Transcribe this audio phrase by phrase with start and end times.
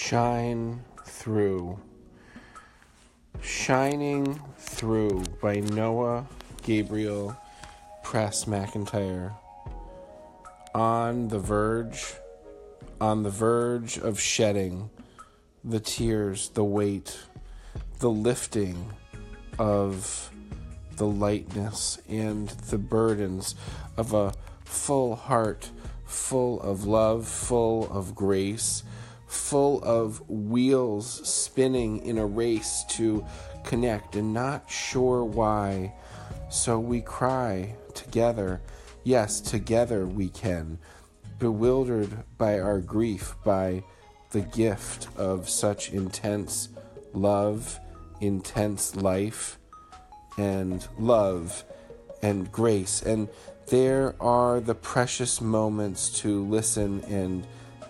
[0.00, 1.76] Shine Through.
[3.42, 6.26] Shining Through by Noah
[6.62, 7.36] Gabriel
[8.04, 9.34] Press McIntyre.
[10.72, 12.14] On the verge,
[13.00, 14.88] on the verge of shedding
[15.64, 17.18] the tears, the weight,
[17.98, 18.92] the lifting
[19.58, 20.30] of
[20.96, 23.56] the lightness and the burdens
[23.96, 24.32] of a
[24.64, 25.70] full heart,
[26.06, 28.84] full of love, full of grace
[29.28, 33.24] full of wheels spinning in a race to
[33.64, 35.94] connect and not sure why.
[36.50, 38.60] So we cry together.
[39.04, 40.78] Yes, together we can.
[41.38, 43.84] Bewildered by our grief, by
[44.30, 46.70] the gift of such intense
[47.12, 47.78] love,
[48.20, 49.58] intense life,
[50.36, 51.64] and love
[52.22, 53.02] and grace.
[53.02, 53.28] And
[53.66, 57.46] there are the precious moments to listen and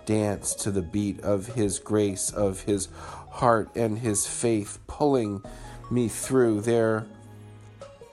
[0.08, 2.88] dance to the beat of His grace, of His
[3.30, 5.42] heart and His faith pulling
[5.90, 6.62] me through.
[6.62, 7.06] There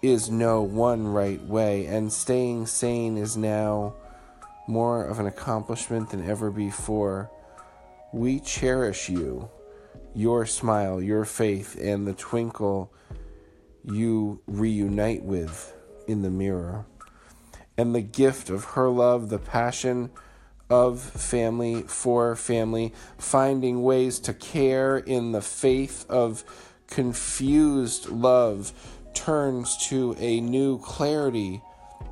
[0.02, 3.96] is no one right way, and staying sane is now
[4.68, 7.32] more of an accomplishment than ever before.
[8.12, 9.50] We cherish you,
[10.14, 12.92] your smile, your faith, and the twinkle
[13.86, 15.74] you reunite with
[16.10, 16.86] in the mirror.
[17.78, 20.10] And the gift of her love, the passion
[20.70, 26.44] of family for family, finding ways to care in the faith of
[26.88, 28.74] confused love
[29.14, 31.62] turns to a new clarity,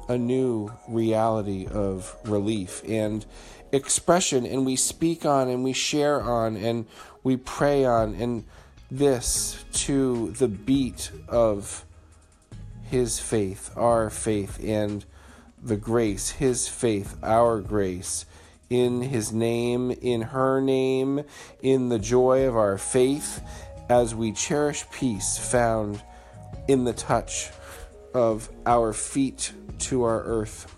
[0.08, 3.26] a new reality of relief and
[3.72, 4.46] expression.
[4.46, 6.86] And we speak on and we share on and
[7.24, 8.44] we pray on, and
[8.92, 11.86] this to the beat of
[12.84, 15.06] his faith, our faith, and
[15.64, 18.26] the grace, his faith, our grace
[18.70, 21.24] in his name, in her name,
[21.62, 23.42] in the joy of our faith,
[23.90, 26.02] as we cherish peace found
[26.68, 27.50] in the touch
[28.14, 30.74] of our feet to our earth.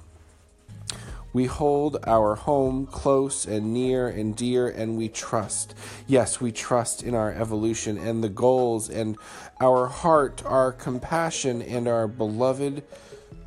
[1.34, 5.76] We hold our home close and near and dear, and we trust.
[6.08, 9.18] Yes, we trust in our evolution and the goals and
[9.60, 12.84] our heart, our compassion, and our beloved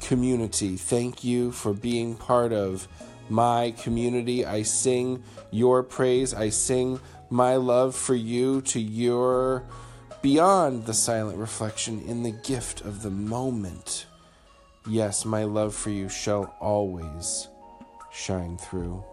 [0.02, 0.76] community.
[0.76, 2.88] Thank you for being part of
[3.28, 4.44] my community.
[4.44, 6.34] I sing your praise.
[6.34, 7.00] I sing
[7.30, 9.64] my love for you to your
[10.22, 14.06] beyond the silent reflection in the gift of the moment.
[14.88, 17.48] Yes, my love for you shall always
[18.10, 19.04] shine through.